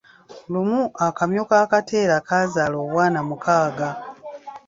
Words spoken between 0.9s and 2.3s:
akamyu ka Kateera